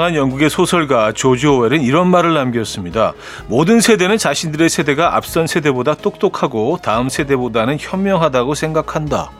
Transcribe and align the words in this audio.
유명한 0.00 0.14
영국의 0.14 0.48
소설가 0.48 1.12
조지 1.12 1.46
오웰은 1.46 1.82
이런 1.82 2.08
말을 2.08 2.32
남겼습니다. 2.32 3.12
모든 3.48 3.80
세대는 3.80 4.16
자신들의 4.16 4.70
세대가 4.70 5.14
앞선 5.14 5.46
세대보다 5.46 5.94
똑똑하고 5.94 6.78
다음 6.82 7.10
세대보다는 7.10 7.76
현명하다고 7.78 8.54
생각한다. 8.54 9.30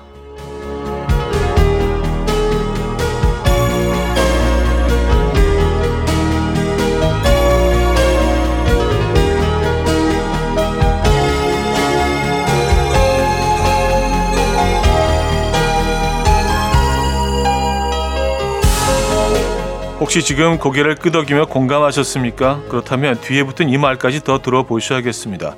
혹시 20.10 20.24
지금 20.24 20.59
고개를 20.59 20.96
끄덕이며 20.96 21.46
공감하셨습니까? 21.46 22.62
그렇다면 22.69 23.20
뒤에 23.20 23.45
붙은 23.45 23.69
이 23.69 23.78
말까지 23.78 24.24
더 24.24 24.42
들어보셔야겠습니다. 24.42 25.55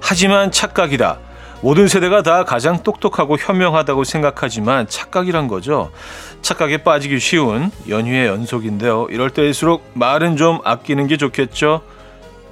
하지만 0.00 0.50
착각이다. 0.50 1.20
모든 1.60 1.86
세대가 1.86 2.20
다 2.22 2.42
가장 2.42 2.82
똑똑하고 2.82 3.38
현명하다고 3.38 4.02
생각하지만 4.02 4.88
착각이란 4.88 5.46
거죠. 5.46 5.92
착각에 6.40 6.78
빠지기 6.78 7.20
쉬운 7.20 7.70
연휴의 7.88 8.26
연속인데요. 8.26 9.06
이럴 9.08 9.30
때일수록 9.30 9.88
말은 9.94 10.36
좀 10.36 10.58
아끼는 10.64 11.06
게 11.06 11.16
좋겠죠. 11.16 11.82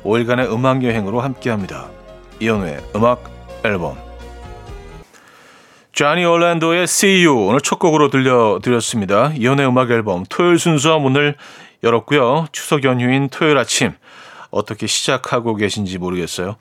5일간의 0.04 0.52
음악 0.52 0.84
여행으로 0.84 1.20
함께합니다. 1.20 1.88
이연우의 2.38 2.78
음악 2.94 3.24
앨범 3.64 4.09
쟈니 6.00 6.24
올랜도의 6.24 6.84
See 6.84 7.26
You 7.26 7.48
오늘 7.48 7.60
첫 7.60 7.78
곡으로 7.78 8.08
들려드렸습니다. 8.08 9.32
이연의 9.36 9.68
음악 9.68 9.90
앨범 9.90 10.24
토요일 10.30 10.58
순서 10.58 10.98
문을 10.98 11.34
열었고요. 11.84 12.46
추석 12.52 12.84
연휴인 12.84 13.28
토요일 13.28 13.58
아침 13.58 13.92
어떻게 14.50 14.86
시작하고 14.86 15.56
계신지 15.56 15.98
모르겠어요. 15.98 16.56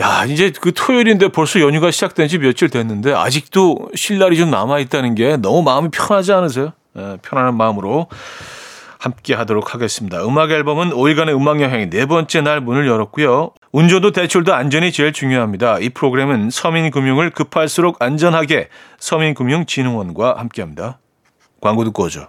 야 0.00 0.24
이제 0.24 0.52
그 0.60 0.72
토요일인데 0.74 1.28
벌써 1.28 1.60
연휴가 1.60 1.92
시작된 1.92 2.26
지 2.26 2.38
며칠 2.38 2.68
됐는데 2.68 3.12
아직도 3.12 3.90
쉴 3.94 4.18
날이 4.18 4.36
좀 4.36 4.50
남아 4.50 4.80
있다는 4.80 5.14
게 5.14 5.36
너무 5.36 5.62
마음이 5.62 5.90
편하지 5.90 6.32
않으세요? 6.32 6.72
예, 6.98 7.18
편안한 7.22 7.56
마음으로 7.56 8.08
함께 8.98 9.34
하도록 9.34 9.72
하겠습니다. 9.72 10.24
음악 10.24 10.50
앨범은 10.50 10.90
5일간의 10.90 11.36
음악 11.36 11.60
여행 11.60 11.90
네 11.90 12.06
번째 12.06 12.40
날 12.40 12.60
문을 12.60 12.88
열었고요. 12.88 13.52
운전도 13.76 14.12
대출도 14.12 14.54
안전이 14.54 14.90
제일 14.90 15.12
중요합니다. 15.12 15.80
이 15.80 15.90
프로그램은 15.90 16.48
서민금융을 16.48 17.28
급할수록 17.28 18.00
안전하게 18.00 18.70
서민금융진흥원과 18.98 20.36
함께합니다. 20.38 20.98
광고 21.60 21.84
듣고 21.84 22.04
오죠. 22.04 22.28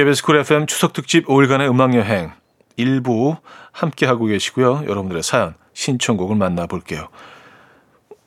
KBS 0.00 0.22
쿨 0.22 0.36
FM 0.38 0.66
추석 0.66 0.94
특집 0.94 1.26
5일간의 1.26 1.68
음악 1.68 1.94
여행 1.94 2.32
일부 2.78 3.36
함께 3.70 4.06
하고 4.06 4.24
계시고요. 4.24 4.84
여러분들의 4.84 5.22
사연 5.22 5.52
신청곡을 5.74 6.36
만나볼게요. 6.36 7.08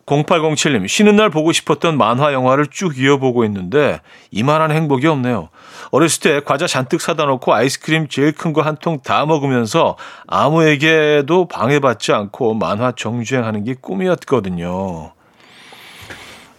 0807님, 0.05 0.87
쉬는 0.87 1.15
날 1.15 1.31
보고 1.31 1.51
싶었던 1.51 1.97
만화 1.97 2.31
영화를 2.31 2.67
쭉 2.67 2.99
이어보고 2.99 3.43
있는데 3.45 4.01
이만한 4.29 4.69
행복이 4.69 5.07
없네요. 5.07 5.49
어렸을 5.89 6.21
때 6.21 6.41
과자 6.45 6.67
잔뜩 6.67 7.01
사다 7.01 7.25
놓고 7.25 7.51
아이스크림 7.51 8.07
제일 8.07 8.33
큰 8.33 8.53
거 8.53 8.61
한 8.61 8.77
통 8.77 8.99
다 9.01 9.25
먹으면서 9.25 9.97
아무에게도 10.27 11.47
방해받지 11.47 12.11
않고 12.13 12.53
만화 12.53 12.91
정주행하는 12.91 13.63
게 13.63 13.73
꿈이었거든요. 13.81 15.11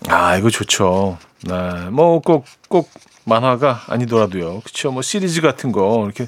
아, 0.09 0.37
이거 0.37 0.51
좋죠. 0.51 1.19
네. 1.47 1.91
뭐, 1.91 2.21
꼭, 2.21 2.47
꼭 2.69 2.91
만화가 3.25 3.85
아니더라도요. 3.89 4.61
그쵸. 4.61 4.91
뭐, 4.91 5.03
시리즈 5.03 5.41
같은 5.41 5.73
거, 5.73 6.03
이렇게, 6.05 6.27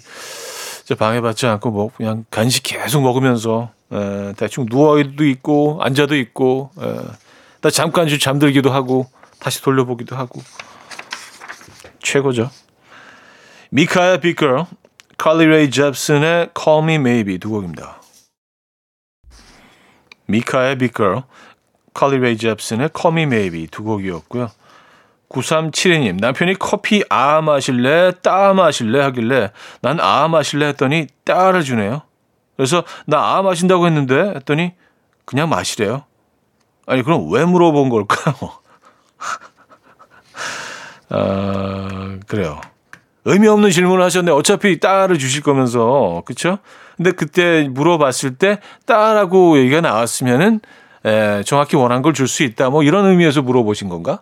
방해받지 0.98 1.46
않고, 1.46 1.70
뭐, 1.70 1.90
그냥 1.96 2.24
간식 2.30 2.62
계속 2.62 3.02
먹으면서, 3.02 3.70
에, 3.92 4.34
대충 4.36 4.66
누워도 4.68 5.24
있고, 5.24 5.78
앉아도 5.82 6.16
있고, 6.16 6.70
에, 6.80 6.96
나 7.62 7.70
잠깐 7.70 8.08
좀 8.08 8.18
잠들기도 8.18 8.70
하고, 8.70 9.08
다시 9.38 9.62
돌려보기도 9.62 10.16
하고. 10.16 10.42
최고죠. 12.02 12.50
미카야 13.70 14.18
비걸, 14.18 14.66
칼리 15.16 15.46
레이 15.46 15.70
잡슨의 15.70 16.50
Call 16.56 16.84
Me 16.84 16.94
Maybe 16.96 17.38
두 17.38 17.50
곡입니다. 17.50 18.00
미카야 20.26 20.76
비걸, 20.76 21.22
칼리 21.94 22.18
레이 22.18 22.36
잽슨의 22.36 22.90
Call 22.96 23.18
Me 23.18 23.22
Maybe 23.22 23.66
두 23.66 23.82
곡이었고요. 23.82 24.50
9372님, 25.28 26.20
남편이 26.20 26.54
커피 26.58 27.02
아 27.08 27.40
마실래, 27.40 28.12
따 28.22 28.54
마실래 28.54 29.00
하길래 29.00 29.50
난 29.82 29.98
아 30.00 30.28
마실래 30.28 30.66
했더니 30.68 31.06
따를 31.24 31.62
주네요. 31.62 32.02
그래서 32.56 32.84
나 33.06 33.36
아 33.36 33.42
마신다고 33.42 33.86
했는데 33.86 34.32
했더니 34.36 34.72
그냥 35.24 35.48
마시래요. 35.48 36.04
아니, 36.86 37.02
그럼 37.02 37.30
왜 37.32 37.44
물어본 37.44 37.88
걸까요? 37.88 38.34
아, 41.10 42.18
그래요. 42.26 42.60
의미 43.24 43.48
없는 43.48 43.70
질문을 43.70 44.04
하셨네. 44.04 44.30
어차피 44.30 44.78
따를 44.78 45.18
주실 45.18 45.42
거면서. 45.42 46.22
그쵸? 46.26 46.58
근데 46.96 47.10
그때 47.12 47.68
물어봤을 47.70 48.36
때 48.36 48.60
따라고 48.86 49.58
얘기가 49.58 49.80
나왔으면은 49.80 50.60
에, 51.04 51.42
정확히 51.44 51.76
원한 51.76 52.02
걸 52.02 52.12
줄 52.12 52.28
수 52.28 52.42
있다. 52.44 52.70
뭐 52.70 52.82
이런 52.84 53.06
의미에서 53.06 53.42
물어보신 53.42 53.88
건가? 53.88 54.20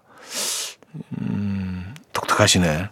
음, 1.20 1.94
독특하시네. 2.12 2.88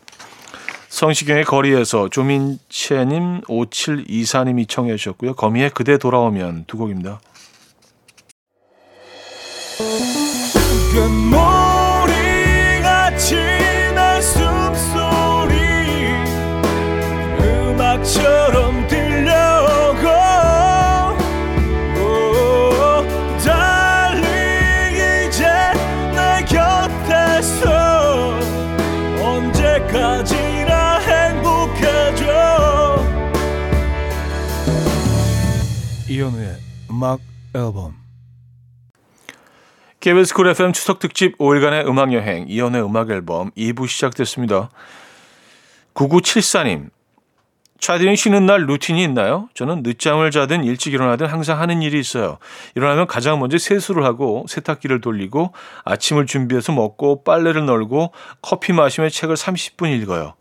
성시경의 0.89 1.45
거리에서 1.45 2.09
조민채님, 2.09 3.43
5724님이 3.43 4.69
청해 4.69 4.97
주셨고요. 4.97 5.35
거미의 5.35 5.71
그대 5.71 5.97
돌아오면 5.97 6.65
두 6.67 6.77
곡입니다. 6.77 7.21
이현우의 36.13 36.57
음악 36.91 37.21
앨범 37.55 37.95
KBS 40.01 40.35
Cool 40.35 40.49
FM 40.49 40.75
추석 40.75 40.99
특집 40.99 41.39
5일간의 41.39 41.89
음악 41.89 42.13
여행 42.13 42.45
이현우의 42.49 42.85
음악 42.85 43.11
앨범 43.11 43.51
2부 43.53 43.89
시작됐습니다. 43.89 44.69
9974님 45.95 46.91
차디는 47.81 48.17
쉬는 48.17 48.45
날 48.45 48.67
루틴이 48.67 49.03
있나요? 49.05 49.49
저는 49.55 49.83
늦잠을 49.83 50.31
자든 50.31 50.65
일찍 50.65 50.93
일어나든 50.93 51.29
항상 51.29 51.59
하는 51.59 51.81
일이 51.81 51.99
있어요. 51.99 52.37
일어나면 52.75 53.07
가장 53.07 53.41
먼저 53.41 53.57
세수를 53.57 54.05
하고 54.05 54.45
세탁기를 54.51 55.01
돌리고 55.01 55.55
아침을 55.87 56.27
준비해서 56.27 56.73
먹고 56.73 57.25
빨래를 57.25 57.65
널고 57.65 58.13
커피 58.43 58.75
마시며 58.75 59.09
책을 59.09 59.35
30분 59.37 59.99
읽어요. 60.03 60.35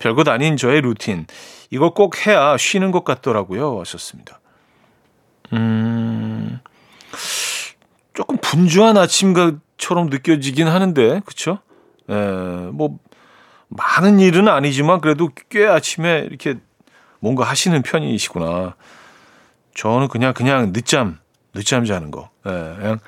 별것 0.00 0.26
아닌 0.26 0.56
저의 0.56 0.80
루틴. 0.80 1.26
이거 1.70 1.90
꼭 1.90 2.26
해야 2.26 2.56
쉬는 2.56 2.90
것 2.90 3.04
같더라고요. 3.04 3.78
하셨습니다. 3.80 4.40
음, 5.52 6.60
조금 8.14 8.36
분주한 8.38 8.96
아침처럼 8.96 10.08
느껴지긴 10.10 10.66
하는데, 10.68 11.20
그쵸? 11.24 11.58
에, 12.10 12.14
예, 12.14 12.70
뭐, 12.72 12.98
많은 13.68 14.18
일은 14.20 14.48
아니지만 14.48 15.00
그래도 15.00 15.30
꽤 15.50 15.66
아침에 15.66 16.26
이렇게 16.28 16.56
뭔가 17.20 17.44
하시는 17.44 17.80
편이시구나. 17.82 18.74
저는 19.74 20.08
그냥, 20.08 20.32
그냥 20.34 20.72
늦잠, 20.72 21.18
늦잠 21.54 21.84
자는 21.84 22.10
거. 22.10 22.30
에, 22.46 22.50
예, 22.50 22.76
그냥 22.76 22.98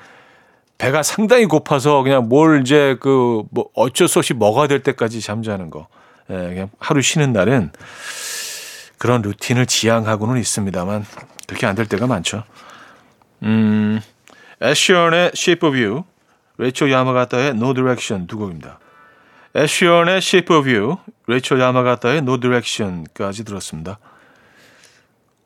배가 0.77 1.03
상당히 1.03 1.45
고파서 1.45 2.01
그냥 2.01 2.27
뭘 2.27 2.61
이제 2.61 2.97
그 2.99 3.43
뭐 3.51 3.69
어쩔 3.75 4.07
수 4.07 4.19
없이 4.19 4.33
먹어야 4.33 4.67
될 4.67 4.81
때까지 4.81 5.21
잠자는 5.21 5.69
거. 5.69 5.87
예, 6.29 6.33
그냥 6.33 6.69
하루 6.79 7.01
쉬는 7.01 7.33
날은 7.33 7.71
그런 9.01 9.23
루틴을 9.23 9.65
지향하고는 9.65 10.39
있습니다만 10.39 11.03
그렇게 11.47 11.65
안 11.65 11.73
될 11.73 11.87
때가 11.87 12.05
많죠. 12.05 12.43
음, 13.41 13.99
애쉬언의 14.61 15.31
Shape 15.35 15.67
of 15.67 15.75
You, 15.75 16.03
레이첼 16.59 16.91
야마가타의 16.91 17.49
No 17.49 17.73
Direction 17.73 18.27
두 18.27 18.37
곡입니다. 18.37 18.77
애쉬언의 19.55 20.17
Shape 20.17 20.55
of 20.55 20.69
You, 20.69 20.97
레이첼 21.25 21.59
야마가타의 21.59 22.19
No 22.19 22.39
Direction까지 22.39 23.43
들었습니다. 23.43 23.97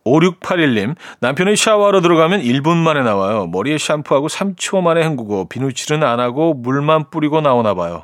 5681님, 0.03 0.97
남편이 1.21 1.55
샤워하러 1.55 2.01
들어가면 2.01 2.41
1분 2.41 2.75
만에 2.75 3.03
나와요. 3.03 3.47
머리에 3.47 3.77
샴푸하고 3.77 4.27
3초 4.27 4.81
만에 4.81 5.01
헹구고 5.03 5.47
비누칠은 5.47 6.03
안 6.03 6.19
하고 6.19 6.53
물만 6.53 7.09
뿌리고 7.09 7.39
나오나 7.39 7.73
봐요. 7.73 8.03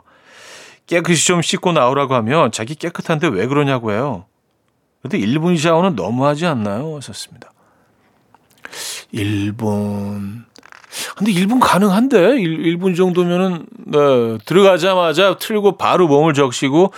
깨끗이 0.88 1.28
좀 1.28 1.42
씻고 1.42 1.74
나오라고 1.74 2.16
하면 2.16 2.54
자기 2.54 2.74
깨끗한데 2.76 3.28
왜 3.28 3.48
그러냐고 3.48 3.92
해요. 3.92 4.28
근데 5.02 5.18
1분 5.20 5.58
샤워는 5.58 5.96
너무하지 5.96 6.46
않나요? 6.46 6.96
하셨습니다. 6.98 7.52
1분. 9.14 10.46
근데 11.16 11.32
1분 11.32 11.60
가능한데? 11.62 12.40
1, 12.40 12.78
1분 12.78 12.96
정도면은, 12.96 13.66
네, 13.88 14.38
들어가자마자 14.46 15.38
틀고 15.38 15.78
바로 15.78 16.08
몸을 16.08 16.34
적시고 16.34 16.94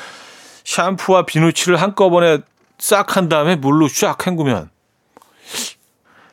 샴푸와 0.65 1.25
비누칠을 1.25 1.77
한꺼번에 1.81 2.39
싹 2.79 3.15
한 3.15 3.29
다음에 3.29 3.55
물로 3.55 3.87
쫙 3.87 4.25
헹구면 4.25 4.69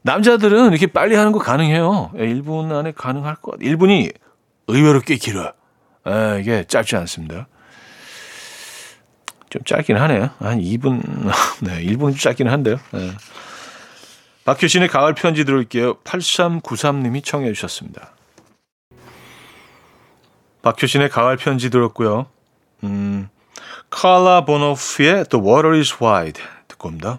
남자들은 0.03 0.71
이렇게 0.71 0.87
빨리 0.87 1.15
하는 1.15 1.33
거 1.33 1.39
가능해요. 1.39 2.11
1분 2.15 2.73
예, 2.73 2.75
안에 2.75 2.93
가능할 2.93 3.37
것 3.37 3.53
같아요. 3.53 3.77
1분이 3.77 4.13
의외로 4.67 5.01
꽤 5.01 5.17
길어요. 5.17 5.53
에, 6.07 6.41
이게 6.41 6.65
짧지 6.65 6.97
않습니다. 6.97 7.47
좀 9.51 9.63
짧긴 9.65 9.97
하네요. 9.97 10.31
한 10.39 10.61
2분, 10.61 11.03
네, 11.63 11.85
1분 11.85 12.11
좀 12.11 12.15
짧긴 12.15 12.49
한데요. 12.49 12.77
네. 12.93 13.11
박효신의 14.45 14.89
가을 14.89 15.15
편지 15.15 15.45
들을게요. 15.45 15.99
8393님이 15.99 17.23
청해 17.23 17.53
주셨습니다. 17.53 18.13
박효신의 20.63 21.11
가을 21.11 21.37
편지 21.37 21.69
들었고요. 21.69 22.27
음, 22.85 23.29
칼라 23.91 24.45
보노프의 24.45 25.25
The 25.29 25.45
Water 25.45 25.77
is 25.77 25.95
Wide 26.03 26.43
듣고 26.69 26.89
옵니다. 26.89 27.19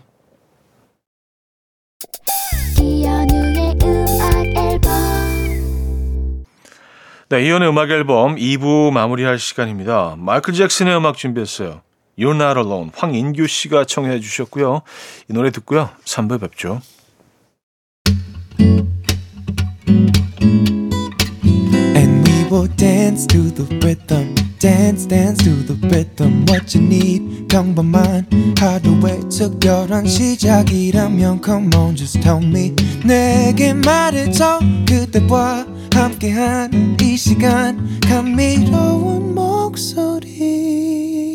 네, 7.30 7.45
이연의 7.45 7.69
음악 7.69 7.89
앨범 7.92 8.36
2부 8.36 8.92
마무리할 8.92 9.39
시간입니다. 9.39 10.16
마이클 10.18 10.54
잭슨의 10.54 10.98
음악 10.98 11.16
준비했어요. 11.16 11.81
You're 12.18 12.36
Not 12.36 12.60
Alone. 12.60 12.92
황인규 12.96 13.48
씨가 13.48 13.86
청해 13.86 14.19
주셨고요. 14.19 14.81
이 15.30 15.34
노래 15.34 15.52
듣고요. 15.52 15.90
3부 16.06 16.40
뵙죠. 16.42 16.81
시작이라면 30.06 31.42
come 31.44 31.69
on 31.75 31.96
just 31.96 32.19
tell 32.22 32.44
me 32.44 32.74
내게 33.06 33.74
말해줘 33.74 34.60
그대와 34.88 35.66
함께한 35.94 36.98
이 37.02 37.16
시간 37.16 38.00
감미로운 38.02 39.34
목소리 39.34 41.31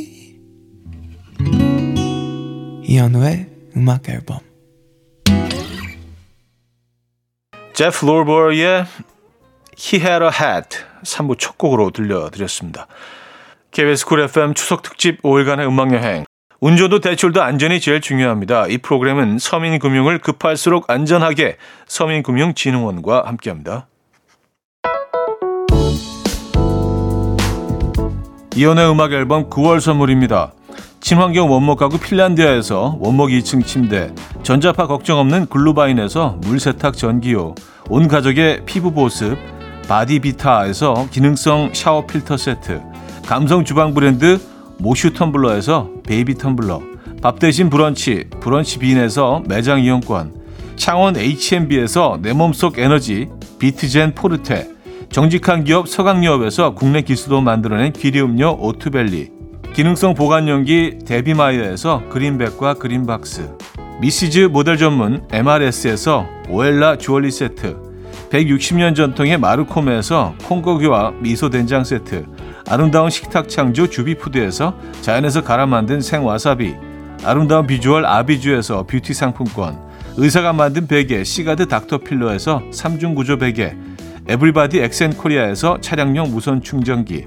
이현우의 2.89 3.47
음악 3.77 4.09
앨범 4.09 4.39
제프 7.75 8.07
로버의 8.07 8.85
He 9.77 10.01
Had 10.01 10.23
a 10.23 10.31
Hat 10.31 10.79
3부 11.03 11.37
첫 11.39 11.59
곡으로 11.59 11.91
들려드렸습니다. 11.91 12.87
KBS 13.73 14.07
Cool 14.07 14.21
FM 14.21 14.55
추석 14.55 14.83
특집 14.83 15.21
5일간의 15.23 15.67
음악 15.67 15.93
여행 15.93 16.25
운전도 16.61 17.01
대출도 17.01 17.43
안전이 17.43 17.81
제일 17.81 18.01
중요합니다. 18.01 18.69
이 18.69 18.79
프로그램은 18.79 19.41
서민금융을 19.41 20.21
급할수록 20.21 20.89
안전하게 20.89 21.57
서민금융진흥원과 21.89 23.25
함께합니다. 23.27 23.89
이현우의 28.55 28.91
음악 28.91 29.13
앨범 29.13 29.51
9월 29.51 29.81
선물입니다. 29.81 30.53
친환경 31.01 31.51
원목 31.51 31.79
가구 31.79 31.99
핀란디아에서 31.99 32.97
원목 32.99 33.31
2층 33.31 33.65
침대, 33.65 34.13
전자파 34.43 34.87
걱정 34.87 35.19
없는 35.21 35.47
글루바인에서 35.47 36.39
물세탁 36.41 36.97
전기요, 36.97 37.55
온 37.89 38.09
가족의 38.09 38.63
피부 38.67 38.93
보습, 38.93 39.39
바디비타에서 39.89 41.09
기능성 41.11 41.71
샤워 41.75 42.07
필터 42.07 42.37
세트, 42.37 42.83
감성 43.25 43.65
주방 43.65 43.95
브랜드 43.95 44.41
모슈 44.79 45.13
텀블러에서 45.13 46.03
베이비 46.03 46.35
텀블러, 46.35 46.81
밥 47.23 47.39
대신 47.39 47.71
브런치, 47.71 48.25
브런치 48.41 48.79
빈에서 48.79 49.43
매장 49.47 49.81
이용권, 49.81 50.35
창원 50.77 51.17
H&B에서 51.17 52.19
내 52.21 52.33
몸속 52.33 52.79
에너지, 52.79 53.29
비트젠 53.59 54.15
포르테, 54.15 54.69
정직한 55.11 55.65
기업 55.65 55.89
서강유업에서 55.89 56.75
국내 56.75 57.03
기수도 57.03 57.41
만들어낸 57.41 57.93
기리음료 57.93 58.59
오투벨리, 58.61 59.36
기능성 59.77 60.15
보관용기 60.15 61.01
데비마이어에서 61.05 62.09
그린백과 62.09 62.75
그린박스, 62.77 63.47
미시즈 64.01 64.49
모델 64.51 64.79
전문 64.79 65.23
MRS에서 65.31 66.27
오엘라 66.49 66.97
주얼리 66.97 67.31
세트, 67.31 67.77
160년 68.31 68.97
전통의 68.97 69.37
마르코메에서 69.37 70.35
콩고기와 70.45 71.13
미소 71.21 71.51
된장 71.51 71.85
세트, 71.85 72.25
아름다운 72.67 73.11
식탁 73.11 73.51
창조 73.51 73.87
주비푸드에서 73.87 74.75
자연에서 75.03 75.45
갈아 75.45 75.67
만든 75.67 76.01
생와사비, 76.01 76.75
아름다운 77.23 77.67
비주얼 77.67 78.07
아비주에서 78.07 78.85
뷰티 78.85 79.13
상품권, 79.13 79.79
의사가 80.17 80.55
만든 80.55 80.87
베개 80.87 81.23
시가드 81.23 81.69
닥터필러에서 81.69 82.63
3중 82.73 83.15
구조 83.15 83.37
베개, 83.37 83.77
에브리바디 84.27 84.79
엑센코리아에서 84.79 85.83
차량용 85.83 86.31
무선 86.31 86.63
충전기, 86.63 87.27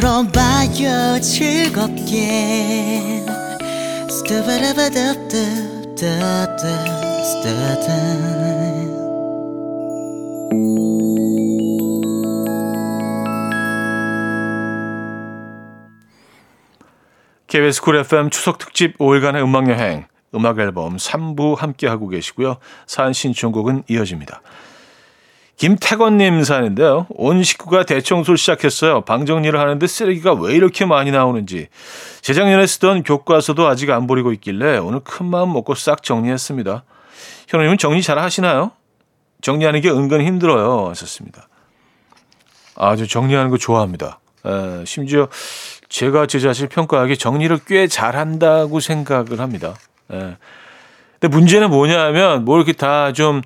들어봐요 0.00 1.20
즐겁게 1.20 3.22
KBS 17.46 17.82
쿨 17.82 17.96
FM 17.96 18.30
추석 18.30 18.56
특집 18.56 18.96
5일간의 18.96 19.42
음악 19.42 19.68
여행 19.68 20.06
음악 20.34 20.58
앨범 20.60 20.96
3부 20.96 21.58
함께 21.58 21.86
하고 21.86 22.08
계시고요. 22.08 22.56
사연 22.86 23.12
신청곡은 23.12 23.82
이어집니다. 23.88 24.40
김태건님 25.60 26.42
사연인데요. 26.42 27.06
온 27.10 27.42
식구가 27.42 27.84
대청소를 27.84 28.38
시작했어요. 28.38 29.02
방 29.02 29.26
정리를 29.26 29.60
하는데 29.60 29.86
쓰레기가 29.86 30.32
왜 30.32 30.54
이렇게 30.54 30.86
많이 30.86 31.10
나오는지. 31.10 31.68
재작년에 32.22 32.66
쓰던 32.66 33.02
교과서도 33.02 33.66
아직 33.66 33.90
안 33.90 34.06
버리고 34.06 34.32
있길래 34.32 34.78
오늘 34.78 35.00
큰 35.00 35.26
마음 35.26 35.52
먹고 35.52 35.74
싹 35.74 36.02
정리했습니다. 36.02 36.84
현우님은 37.48 37.76
정리 37.76 38.00
잘 38.00 38.18
하시나요? 38.18 38.70
정리하는 39.42 39.82
게 39.82 39.90
은근 39.90 40.24
힘들어요. 40.24 40.88
하셨습니다. 40.88 41.46
아주 42.74 43.06
정리하는 43.06 43.50
거 43.50 43.58
좋아합니다. 43.58 44.18
에, 44.46 44.84
심지어 44.86 45.28
제가 45.90 46.24
제 46.24 46.38
자신을 46.38 46.70
평가하기 46.70 47.18
정리를 47.18 47.58
꽤 47.66 47.86
잘한다고 47.86 48.80
생각을 48.80 49.40
합니다. 49.40 49.74
에. 50.10 50.36
근데 51.20 51.28
문제는 51.28 51.68
뭐냐면 51.68 52.46
뭐 52.46 52.56
이렇게 52.56 52.72
다좀 52.72 53.42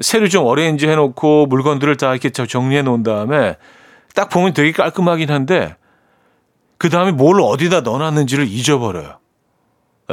새로 0.00 0.28
좀 0.28 0.44
어레인지 0.46 0.88
해놓고 0.88 1.46
물건들을 1.46 1.96
다 1.96 2.12
이렇게 2.12 2.30
정리해 2.30 2.82
놓은 2.82 3.02
다음에 3.02 3.56
딱 4.14 4.28
보면 4.28 4.52
되게 4.54 4.72
깔끔하긴 4.72 5.30
한데 5.30 5.76
그 6.78 6.88
다음에 6.90 7.12
뭘 7.12 7.40
어디다 7.40 7.80
넣어놨는지를 7.82 8.46
잊어버려요. 8.48 9.18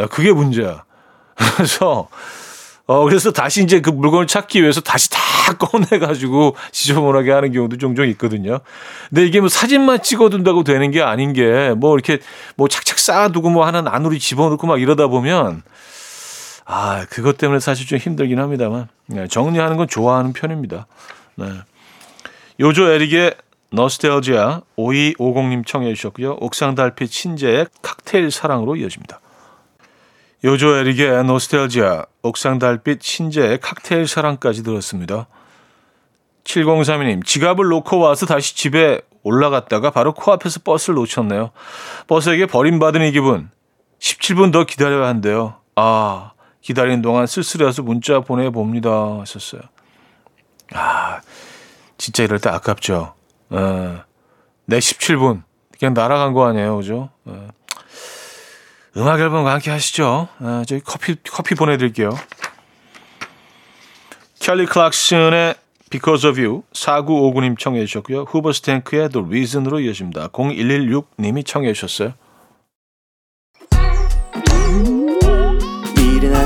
그게 0.09 0.31
문제야. 0.31 0.83
그래서 1.35 2.07
어 2.87 3.03
그래서 3.05 3.31
다시 3.31 3.63
이제 3.63 3.79
그 3.79 3.89
물건을 3.89 4.27
찾기 4.27 4.61
위해서 4.61 4.81
다시 4.81 5.09
다 5.09 5.19
꺼내가지고 5.57 6.55
지저분하게 6.71 7.31
하는 7.31 7.51
경우도 7.51 7.77
종종 7.77 8.07
있거든요. 8.09 8.59
근데 9.09 9.25
이게 9.25 9.39
뭐 9.39 9.49
사진만 9.49 10.01
찍어둔다고 10.01 10.63
되는 10.63 10.91
게 10.91 11.01
아닌 11.01 11.33
게 11.33 11.73
뭐 11.75 11.95
이렇게 11.95 12.19
뭐 12.55 12.67
착착 12.67 12.99
쌓아두고 12.99 13.49
뭐 13.49 13.65
하나 13.65 13.83
안으로 13.85 14.17
집어넣고 14.17 14.67
막 14.67 14.81
이러다 14.81 15.07
보면 15.07 15.63
아 16.73 17.05
그것 17.09 17.37
때문에 17.37 17.59
사실 17.59 17.85
좀 17.85 17.99
힘들긴 17.99 18.39
합니다만 18.39 18.87
네, 19.07 19.27
정리하는 19.27 19.75
건 19.75 19.89
좋아하는 19.89 20.31
편입니다. 20.31 20.87
네. 21.35 21.45
요조 22.61 22.89
에릭의 22.91 23.35
너스텔지아 23.71 24.61
5250님 24.77 25.65
청해 25.65 25.93
주셨고요. 25.93 26.37
옥상 26.39 26.75
달빛 26.75 27.11
신재의 27.11 27.67
칵테일 27.81 28.31
사랑으로 28.31 28.77
이어집니다. 28.77 29.19
요조 30.45 30.77
에릭의 30.77 31.25
노스텔지아, 31.25 32.05
옥상 32.23 32.57
달빛 32.57 33.03
신재의 33.03 33.59
칵테일 33.59 34.07
사랑까지 34.07 34.63
들었습니다. 34.63 35.27
7032님, 36.45 37.25
지갑을 37.25 37.67
놓고 37.67 37.99
와서 37.99 38.25
다시 38.25 38.55
집에 38.55 39.01
올라갔다가 39.23 39.91
바로 39.91 40.13
코앞에서 40.13 40.61
버스를 40.63 40.95
놓쳤네요. 40.95 41.51
버스에게 42.07 42.45
버림받은 42.45 43.01
이 43.03 43.11
기분. 43.11 43.51
17분 43.99 44.51
더 44.53 44.63
기다려야 44.63 45.07
한대요. 45.07 45.57
아, 45.75 46.31
기다리는 46.61 47.01
동안 47.01 47.27
쓸쓸해서 47.27 47.81
문자 47.81 48.19
보내봅니다. 48.21 48.89
하셨어요. 49.21 49.61
아, 50.73 51.21
진짜 51.97 52.23
이럴 52.23 52.39
때 52.39 52.49
아깝죠. 52.49 53.13
어, 53.49 54.03
내 54.65 54.79
17분. 54.79 55.43
그냥 55.77 55.93
날아간 55.93 56.33
거 56.33 56.45
아니에요. 56.47 56.77
그죠? 56.77 57.09
어. 57.25 57.47
음악 58.97 59.19
앨범과 59.19 59.53
함께 59.53 59.71
하시죠. 59.71 60.27
아, 60.39 60.63
저희 60.67 60.79
커피, 60.81 61.15
커피 61.29 61.55
보내드릴게요. 61.55 62.11
켈리 64.39 64.65
클락슨의 64.65 65.55
Because 65.89 66.29
of 66.29 66.39
You 66.39 66.63
4959님 66.73 67.57
청해 67.59 67.85
주셨고요. 67.85 68.23
후버스탱크의 68.23 69.09
The 69.09 69.25
Reason으로 69.25 69.79
이어집니다. 69.81 70.29
0116님이 70.29 71.45
청해 71.45 71.73
주셨어요. 71.73 72.13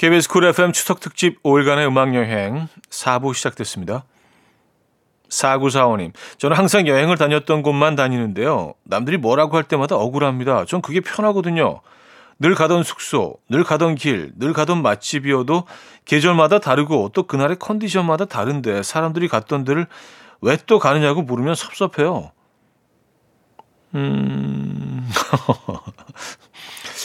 KBS 0.00 0.30
쿨 0.30 0.46
FM 0.46 0.72
추석 0.72 0.98
특집 0.98 1.42
5일간의 1.42 1.86
음악 1.86 2.14
여행 2.14 2.68
4부 2.88 3.34
시작됐습니다. 3.34 4.04
4945님, 5.28 6.14
저는 6.38 6.56
항상 6.56 6.86
여행을 6.86 7.18
다녔던 7.18 7.60
곳만 7.60 7.96
다니는데요. 7.96 8.72
남들이 8.84 9.18
뭐라고 9.18 9.58
할 9.58 9.64
때마다 9.64 9.96
억울합니다. 9.96 10.64
전 10.64 10.80
그게 10.80 11.00
편하거든요. 11.00 11.82
늘 12.38 12.54
가던 12.54 12.82
숙소, 12.82 13.36
늘 13.50 13.62
가던 13.62 13.94
길, 13.94 14.32
늘 14.38 14.54
가던 14.54 14.80
맛집이어도 14.80 15.64
계절마다 16.06 16.60
다르고 16.60 17.10
또 17.12 17.24
그날의 17.24 17.58
컨디션마다 17.58 18.24
다른데 18.24 18.82
사람들이 18.82 19.28
갔던 19.28 19.64
데를 19.66 19.86
왜 20.40 20.56
또 20.64 20.78
가느냐고 20.78 21.20
물으면 21.20 21.54
섭섭해요. 21.54 22.32
음, 23.94 25.06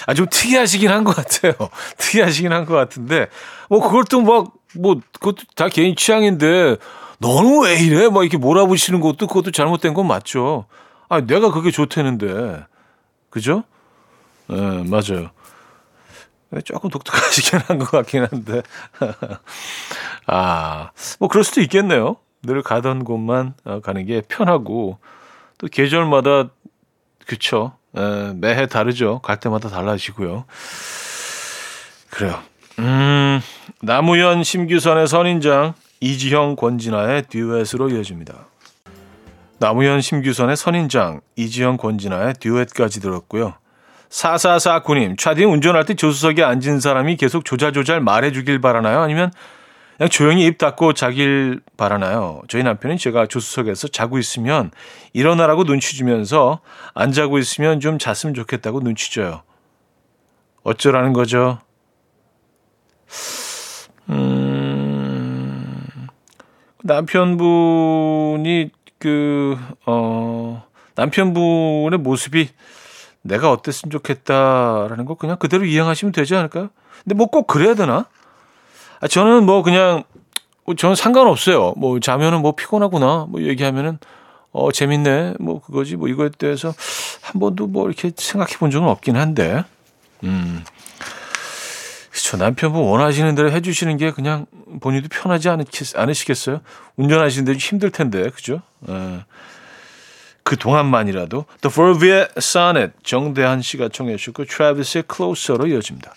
아, 0.07 0.13
좀 0.13 0.27
특이하시긴 0.29 0.89
한 0.91 1.03
것 1.03 1.15
같아요. 1.15 1.53
특이하시긴 1.97 2.51
한 2.51 2.65
것 2.65 2.73
같은데, 2.75 3.27
뭐, 3.69 3.81
그걸 3.81 4.03
또 4.09 4.21
막, 4.21 4.53
뭐, 4.75 4.99
그것도 5.13 5.43
다 5.55 5.67
개인 5.69 5.95
취향인데, 5.95 6.77
너는 7.19 7.63
왜 7.63 7.79
이래? 7.79 8.09
막 8.09 8.23
이렇게 8.23 8.37
몰아붙이는 8.37 8.99
것도 9.01 9.27
그것도 9.27 9.51
잘못된 9.51 9.93
건 9.93 10.07
맞죠. 10.07 10.65
아, 11.09 11.21
내가 11.21 11.51
그게 11.51 11.71
좋다는데. 11.71 12.65
그죠? 13.29 13.63
예, 14.51 14.55
네, 14.55 14.83
맞아요. 14.89 15.31
조금 16.63 16.89
독특하시긴 16.89 17.59
한 17.67 17.79
것 17.79 17.91
같긴 17.91 18.25
한데. 18.29 18.61
아, 20.27 20.91
뭐 21.19 21.27
그럴 21.29 21.43
수도 21.43 21.61
있겠네요. 21.61 22.17
늘 22.43 22.61
가던 22.61 23.03
곳만 23.03 23.53
어, 23.65 23.79
가는 23.81 24.05
게 24.05 24.21
편하고 24.21 24.97
또 25.57 25.67
계절마다 25.67 26.49
그쵸. 27.25 27.75
에, 27.97 28.01
예, 28.01 28.33
매해 28.35 28.67
다르죠. 28.67 29.19
갈 29.19 29.39
때마다 29.39 29.69
달라지고요. 29.69 30.45
그래요. 32.09 32.39
음, 32.79 33.41
나무현 33.81 34.43
심규선의 34.43 35.07
선인장 35.07 35.73
이지형 36.01 36.55
권진아의 36.55 37.23
듀엣으로 37.29 37.89
이어집니다. 37.89 38.35
나무현 39.57 40.01
심규선의 40.01 40.57
선인장, 40.57 41.21
이지형 41.35 41.77
권진아의 41.77 42.35
듀엣까지 42.39 42.99
들었고요. 42.99 43.53
4449님, 44.09 45.17
차딩 45.17 45.51
운전할 45.51 45.85
때 45.85 45.93
조수석에 45.95 46.43
앉은 46.43 46.79
사람이 46.79 47.15
계속 47.17 47.45
조잘조잘 47.45 48.01
말해주길 48.01 48.61
바라나요? 48.61 48.99
아니면 49.01 49.31
그냥 49.97 50.09
조용히 50.09 50.45
입 50.45 50.57
닫고 50.57 50.93
자길 50.93 51.61
바라나요? 51.77 52.41
저희 52.49 52.63
남편은 52.63 52.97
제가 52.97 53.27
조수석에서 53.27 53.87
자고 53.89 54.17
있으면 54.17 54.71
일어나라고 55.13 55.63
눈치 55.63 55.95
주면서 55.95 56.59
안 56.93 57.11
자고 57.13 57.37
있으면 57.37 57.79
좀 57.79 57.97
잤으면 57.97 58.33
좋겠다고 58.33 58.81
눈치 58.81 59.13
줘요. 59.13 59.43
어쩌라는 60.63 61.13
거죠? 61.13 61.59
음, 64.09 65.85
남편분이 66.83 68.71
그, 68.99 69.57
어, 69.85 70.65
남편분의 70.95 71.99
모습이 71.99 72.49
내가 73.21 73.51
어땠으면 73.51 73.91
좋겠다라는 73.91 75.05
거 75.05 75.15
그냥 75.15 75.37
그대로 75.37 75.65
이행하시면 75.65 76.11
되지 76.11 76.35
않을까요? 76.35 76.69
근데 77.03 77.15
뭐 77.15 77.27
꼭 77.27 77.47
그래야 77.47 77.75
되나? 77.75 78.05
아, 79.05 79.07
저는 79.07 79.45
뭐 79.45 79.61
그냥, 79.61 80.03
뭐 80.65 80.73
저는 80.73 80.95
상관없어요. 80.95 81.75
뭐 81.77 81.99
자면은 81.99 82.41
뭐 82.41 82.53
피곤하구나. 82.53 83.27
뭐 83.29 83.39
얘기하면은, 83.43 83.99
어, 84.51 84.71
재밌네. 84.71 85.35
뭐 85.39 85.61
그거지. 85.61 85.95
뭐 85.95 86.07
이거에 86.07 86.29
대해서 86.35 86.73
한 87.21 87.39
번도 87.39 87.67
뭐 87.67 87.87
이렇게 87.87 88.11
생각해 88.15 88.57
본 88.57 88.71
적은 88.71 88.87
없긴 88.87 89.15
한데, 89.15 89.63
음. 90.23 90.63
그렇죠. 92.09 92.37
남편분 92.37 92.81
원하시는 92.81 93.35
대로 93.35 93.51
해주시는 93.51 93.97
게 93.97 94.09
그냥 94.09 94.47
본인도 94.81 95.09
편하지 95.11 95.49
않으시, 95.49 95.95
않으시겠어요? 95.95 96.61
운전하시는데 96.95 97.51
좀 97.53 97.59
힘들 97.59 97.91
텐데, 97.91 98.31
그죠? 98.31 98.63
에. 98.89 99.19
그 100.43 100.57
동안만이라도 100.57 101.45
The 101.61 101.71
Verve의 101.71 102.29
Sonnet 102.37 102.93
정대한 103.03 103.61
씨가 103.61 103.89
청해 103.89 104.15
주셨고 104.17 104.45
트래비스의 104.45 105.03
Closer로 105.13 105.67
이어집니다. 105.67 106.13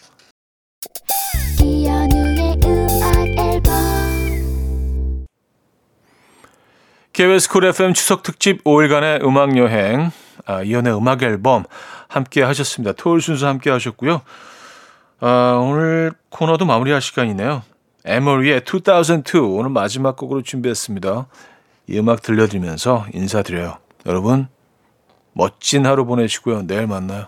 KBS 7.18 7.48
쿨 7.48 7.64
FM 7.64 7.94
추석 7.94 8.22
특집 8.22 8.62
5일간의 8.62 9.24
음악 9.24 9.56
여행 9.56 10.12
아, 10.46 10.62
이연의 10.62 10.96
음악 10.96 11.24
앨범 11.24 11.64
함께 12.06 12.44
하셨습니다. 12.44 12.92
토요일 12.92 13.20
순서 13.20 13.48
함께 13.48 13.70
하셨고요. 13.70 14.22
아, 15.18 15.60
오늘 15.60 16.12
코너도 16.28 16.64
마무리할 16.64 17.02
시간이네요. 17.02 17.64
에머리의 18.04 18.62
2002 18.64 19.36
오늘 19.38 19.70
마지막 19.70 20.14
곡으로 20.14 20.42
준비했습니다. 20.42 21.26
이 21.88 21.98
음악 21.98 22.22
들려드리면서 22.22 23.06
인사드려요. 23.12 23.78
여러분 24.06 24.46
멋진 25.32 25.86
하루 25.86 26.06
보내시고요. 26.06 26.68
내일 26.68 26.86
만나요. 26.86 27.26